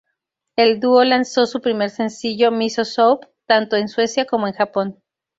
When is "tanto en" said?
3.45-3.87